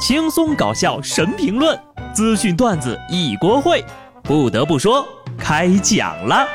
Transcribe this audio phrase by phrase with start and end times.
[0.00, 1.78] 轻松搞笑神评论，
[2.14, 3.84] 资讯段子一锅烩。
[4.22, 6.48] 不得不说，开讲了。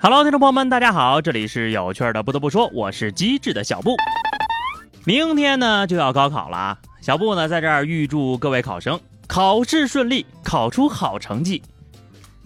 [0.00, 2.22] Hello，听众朋友们，大家好，这里是有趣的。
[2.22, 3.94] 不得不说，我是机智的小布。
[5.04, 11.62] 明天呢就要高考了啊，小布呢在这儿预祝各位考生考试顺利，考出好成绩。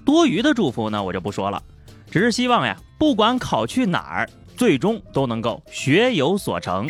[0.05, 1.63] 多余的祝福呢我就不说了，
[2.11, 6.89] 只是希望呀，不管考去哪儿，最终都能够学有所成。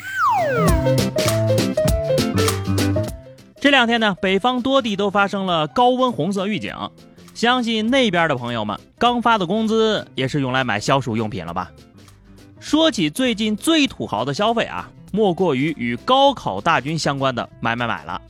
[3.60, 6.74] 这两天呢，北方多地都发生了高温红色预警。
[7.34, 11.70] 相信那边的朋友们刚发的工资也是用来买消暑用品了吧？
[12.60, 18.20] 说起最近最土豪的消费啊，莫过于与高考大军相关的买买买了。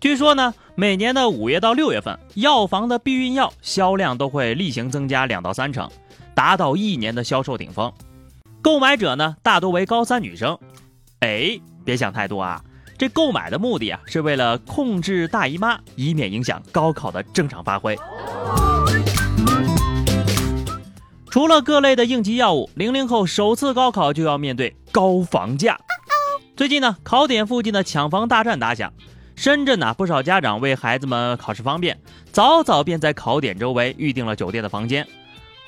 [0.00, 5.86] 据说呢，每年的五月到六月份，药房的避孕药销量都会例行增加两到三成，
[6.34, 7.92] 达到一年的销售顶峰。
[8.62, 10.58] 购买者呢，大多为高三女生。
[11.18, 12.64] 哎，别想太多啊。
[12.96, 17.94] 这购买的目的啊，是为了控制大姨妈，以免影响高考的正常发挥。
[21.30, 25.78] 除了各类的应急药物，零零后首次高考就要面对高房价。
[26.56, 28.90] 最近呢，考点附近的抢房大战打响，
[29.40, 31.98] 深圳呢，不少家长为孩子们考试方便，
[32.30, 35.08] 早早便在考点周围预定了酒店的房间。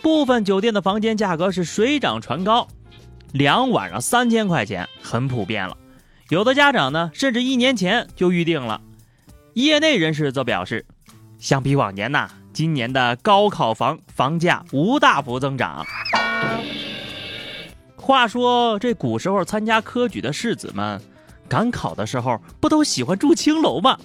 [0.03, 2.69] 部分酒店的房间价格是水涨船高，
[3.33, 5.75] 两晚上三千块钱很普遍了。
[6.29, 8.79] 有的家长呢，甚至一年前就预定了。
[9.55, 10.84] 业内人士则表示，
[11.39, 15.86] 相比往年呐，今年的高考房房价无大幅增长。
[17.97, 21.01] 话说，这古时候参加科举的士子们，
[21.48, 23.98] 赶考的时候不都喜欢住青楼吗？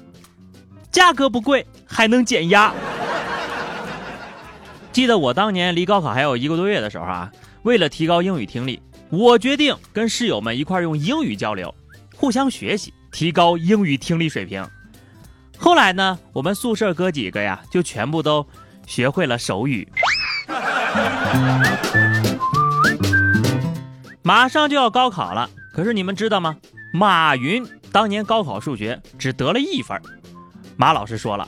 [0.91, 2.73] 价格不贵，还能减压。
[4.91, 7.31] 记得我当年离高考还有一个多月的时候啊，
[7.63, 11.73] 为了提高英语听力，我决定跟室友们一块用英语交流。
[12.15, 14.67] 互相学习，提高英语听力水平。
[15.55, 18.45] 后来呢，我们宿舍哥几个呀，就全部都
[18.87, 19.87] 学会了手语。
[24.23, 26.57] 马上就要高考了，可是你们知道吗？
[26.97, 30.01] 马云当年高考数学只得了一分。
[30.75, 31.47] 马老师说了，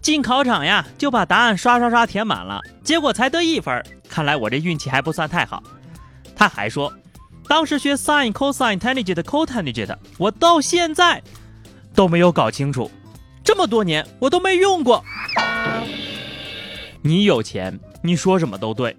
[0.00, 3.84] 进考场呀，就把答案刷刷刷填满了，结果才得一分。
[4.08, 5.60] 看来我这运气还不算太好。
[6.36, 6.92] 他还说。
[7.48, 11.20] 当时学 sin、cosine、tangent、cotangent，我到现在
[11.94, 12.88] 都没有搞清楚，
[13.42, 15.02] 这么多年我都没用过。
[17.02, 18.96] 你有钱，你说什么都对。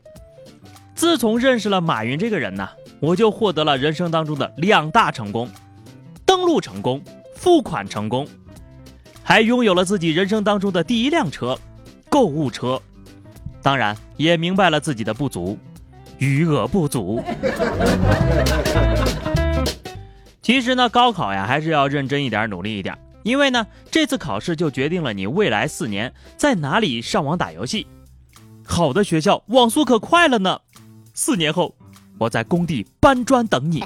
[0.95, 2.67] 自从认识了马云这个人呢，
[2.99, 5.47] 我就获得了人生当中的两大成功：
[6.39, 7.03] 登录成功，
[7.35, 8.25] 付款成功，
[9.21, 11.59] 还拥有了自己人生当中的第一辆车——
[12.07, 12.81] 购物车。
[13.61, 15.57] 当然，也明白了自己的不足。
[16.17, 17.21] 余额不足。
[20.41, 22.97] 其实呢，高考呀，还是要认真一点，努力一点。
[23.23, 27.85] 因为呢，这次考试就决定了你未来四年在哪里上网打游戏。
[28.63, 30.61] 好的学校网速可快了呢。
[31.13, 31.75] 四年后，
[32.17, 33.83] 我在工地搬砖等你。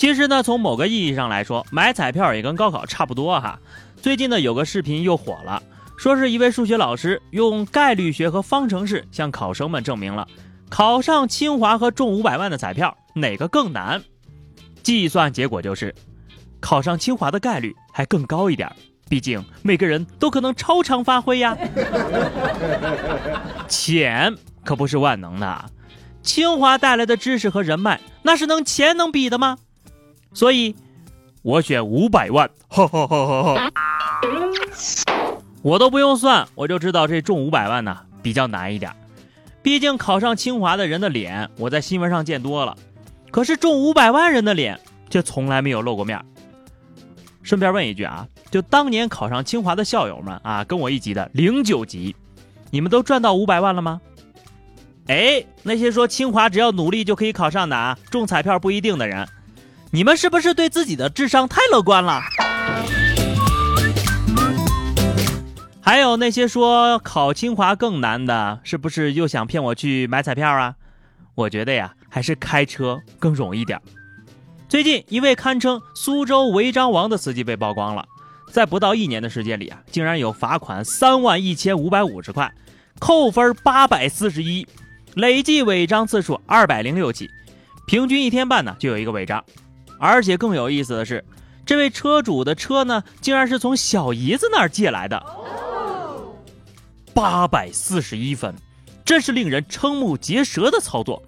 [0.00, 3.60] 其实呢，从某个意义上来说，买彩票也跟高考差不多哈。
[4.00, 5.62] 最近呢，有个视频又火了。
[5.98, 10.26] 说是一位数学老师用概率学和方程式向考生们证明了
[10.70, 14.02] 考上清华和中五百万的彩票哪个更难。
[14.82, 15.94] 计算结果就是，
[16.60, 18.74] 考上清华的概率还更高一点，
[19.06, 21.54] 毕竟每个人都可能超常发挥呀。
[23.68, 24.34] 钱
[24.64, 25.66] 可不是万能的，
[26.22, 29.58] 清华带来的知识和人脉那是能钱能比的吗？
[30.32, 30.74] 所以，
[31.42, 32.50] 我选五百万。
[32.68, 33.70] 哈哈哈哈哈。
[35.62, 38.92] 我都不用算，我就知道这中五百万呢比较难一点。
[39.62, 42.76] 毕竟考上清华的人的脸，我在新闻上见多了，
[43.30, 44.80] 可是中五百万人的脸
[45.10, 46.24] 却从来没有露过面。
[47.42, 52.16] 顺便问一句啊，就当年考上清华的校友们啊，跟我一级的零九级，
[52.70, 54.00] 你们都赚到五百万了吗？
[55.08, 59.28] 哎，那些说清华只要努力就可以考上的啊，中彩票不一定的人，
[59.92, 62.22] 你们是不是对自己的智商太乐观了？
[65.80, 70.76] 还有那些说考清华更难的，是不是又想骗我去买彩票啊？
[71.34, 73.80] 我觉得呀，还是开车更容易点。
[74.68, 78.06] 最近一位堪称苏州违章王的司机被曝光了，
[78.52, 82.52] 在不到一年的时间里啊，竟然有罚款三万一千五百五十块，
[83.00, 84.64] 扣分八百四十一，
[85.14, 87.28] 累计违章次数二百零六起，
[87.88, 89.44] 平均一天半呢就有一个违章。
[90.00, 91.24] 而且更有意思的是。
[91.66, 95.22] 这位车主的车呢，竟然是从小姨子那儿借来的，
[97.14, 98.52] 八百四十一分，
[99.04, 101.22] 真是令人瞠目结舌的操作。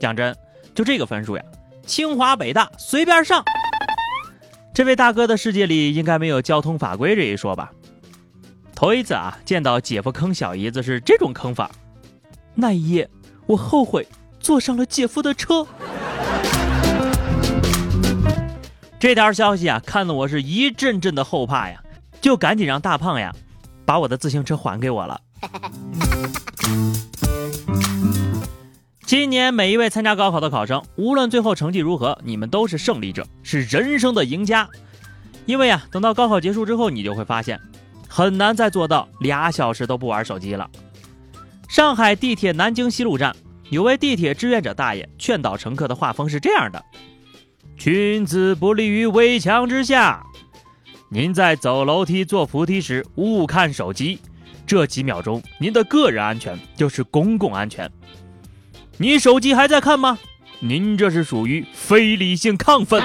[0.00, 0.34] 讲真，
[0.74, 1.44] 就这个分数呀，
[1.86, 3.44] 清华北大随便上。
[4.74, 7.70] 这位大哥的世界里应该没有交通法规这一说吧？
[8.74, 11.70] 头一次啊，见到姐夫坑小姨子是这种坑法，
[12.56, 13.08] 那一夜
[13.46, 14.04] 我后悔
[14.40, 15.64] 坐上了姐夫的车。
[18.98, 21.82] 这条消息啊，看得我是一阵阵的后怕呀，
[22.20, 23.34] 就赶紧让大胖呀，
[23.84, 25.20] 把我的自行车还给我了。
[29.04, 34.66] 今年每一位参加高考的考生，无论最后成绩如何，你们都是胜利者，是人生的赢家。
[35.44, 37.60] 因为啊，等到高考结束之后，你就会发现，
[38.08, 40.68] 很难再做到俩小时都不玩手机了。
[41.68, 43.36] 上海地铁南京西路站
[43.68, 46.82] 有位地铁志愿者大爷劝导乘客的画风是这样的。
[47.76, 50.24] 君子不立于危墙之下。
[51.08, 54.18] 您在走楼梯、坐扶梯时勿看手机，
[54.66, 57.90] 这几秒钟您的个人安全就是公共安全。
[58.96, 60.18] 你手机还在看吗？
[60.58, 63.02] 您这是属于非理性亢奋。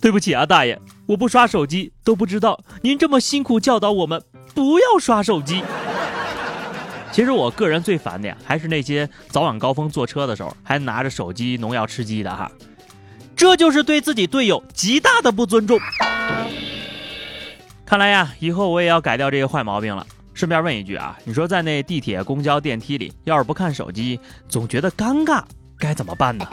[0.00, 4.20] 对不起啊，大爷，我不刷手机都不知道您这么辛苦教导我们
[4.52, 5.62] 不要刷手机。
[7.12, 12.50] 其实我个人最烦的呀，还是那些早晚高峰坐车的时候还拿着手机农药吃鸡的哈，
[13.36, 15.78] 这就是对自己队友极大的不尊重。
[17.84, 20.06] 看来呀，以后我也要改掉这个坏毛病了。
[20.32, 24.18] 顺便问一句啊，你说在那地铁、公交、电梯里，要是不看手机，
[24.48, 25.42] 总觉得尴尬，
[25.78, 26.46] 该怎么办呢？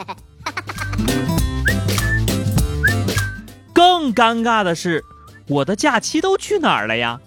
[3.72, 5.02] 更尴尬的是，
[5.48, 7.18] 我的假期都去哪儿了呀？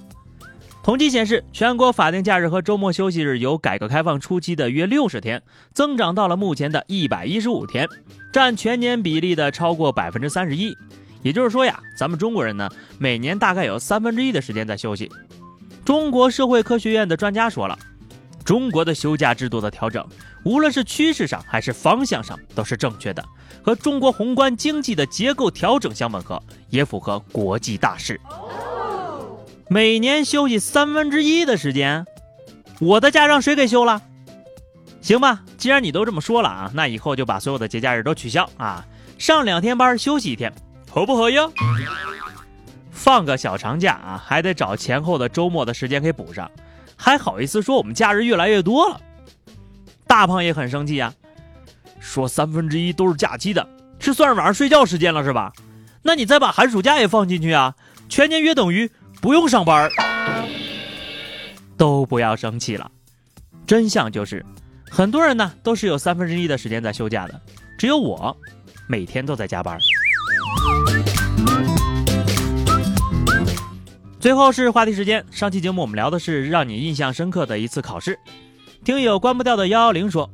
[0.84, 5.42] 统计显示，全国法定假日和周末休息日由改革开放初期的约六十天，
[5.74, 7.88] 增长到了目前的一百一十五天，
[8.34, 10.76] 占全年比例的超过百分之三十一。
[11.22, 12.70] 也就是说呀，咱们中国人呢，
[13.00, 15.10] 每年大概有三分之一的时间在休息。
[15.86, 17.80] 中国社会科学院的专家说了，
[18.44, 20.06] 中国的休假制度的调整，
[20.44, 23.24] 无论是趋势上还是方向上，都是正确的，
[23.64, 28.20] 和中国宏观经济的结构调整相吻合，也符合国际大势。
[29.74, 32.06] 每年休息三分之一的时间，
[32.80, 34.04] 我的假让谁给休了？
[35.02, 38.86] 行吧，既然你都这么说了啊，那以后就把所有的节假日都取消啊，
[39.18, 40.54] 上两天班休息一天，
[40.92, 41.50] 合不合呀？
[42.92, 46.52] 放个小长假啊，还得找前后的周末的时间给补上，
[46.96, 49.02] 还好意思说我们假日越来越多了？
[50.06, 51.12] 大胖也很生气啊，
[52.00, 53.68] 说三分之一都是假期的，
[53.98, 55.52] 是算晚上睡觉时间了是吧？
[56.04, 57.74] 那你再把寒暑假也放进去啊，
[58.08, 58.92] 全年约等于。
[59.24, 59.90] 不用上班
[61.78, 62.92] 都不要生气了。
[63.66, 64.46] 真相就是，
[64.92, 67.42] 很多人呢都是有三分之一的时间在休假的，
[67.78, 68.36] 只有我
[68.86, 69.80] 每天都在加班。
[74.20, 78.20] 最后是话题时间，上期节目我们聊的是让你印象深刻的一次考试。
[78.84, 80.30] 听友关不掉的幺幺零说，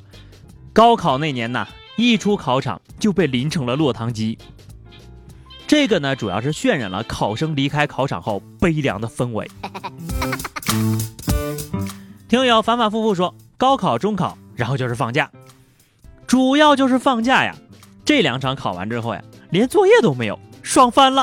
[0.73, 4.35] 高考那年呐，一出考场就被淋成了落汤鸡。
[5.69, 9.47] 这个呢，主要是渲染了考生离开考场后悲凉的氛围。
[12.27, 15.29] 听友反反复复说，高考、中考，然后就是放假，
[16.25, 17.55] 主要就是放假呀。
[18.03, 19.21] 这两场考完之后呀，
[19.51, 21.21] 连作业都没有，爽翻了。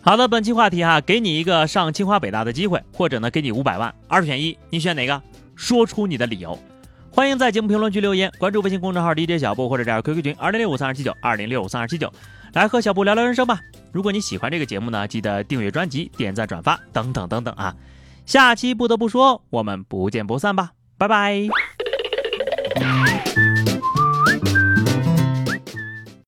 [0.00, 5.22] 好的，本期话题哈，给你一个上清华北大的机会，或者呢，给你五百万，二选一，你选哪个？
[5.54, 6.58] 说出你的理由。
[7.12, 12.10] 欢迎在节目评论区留言，关注微信公众号 DJ 小布或者加入 QQ 群二零六五三二七九二零六五三二七九，
[12.54, 13.60] 来和小布聊聊人生吧。
[13.92, 17.74] 如果你喜欢这个节目呢，记得订阅专辑、点赞转发等等等等啊。
[18.24, 21.48] 下期不得不说，我们不见不散吧，拜拜。